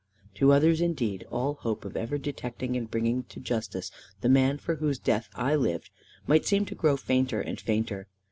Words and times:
To 0.33 0.51
others 0.51 0.81
indeed, 0.81 1.27
all 1.29 1.53
hope 1.61 1.85
of 1.85 1.95
ever 1.95 2.17
detecting 2.17 2.75
and 2.75 2.89
bringing 2.89 3.21
to 3.25 3.39
justice 3.39 3.91
the 4.21 4.29
man, 4.29 4.57
for 4.57 4.77
whose 4.77 4.97
death 4.97 5.29
I 5.35 5.53
lived, 5.53 5.91
might 6.25 6.47
seem 6.47 6.65
to 6.65 6.73
grow 6.73 6.97
fainter 6.97 7.39
and 7.39 7.61
fainter. 7.61 8.07